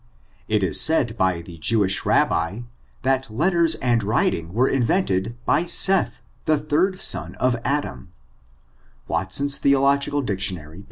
[0.47, 2.61] It is said by the Jewish Rabbi
[3.03, 6.13] that letters and writing were invented by Seth^
[6.45, 8.07] the third son of Adanu—
[9.07, 10.79] Watsoris Theologioal DicUam ary, p.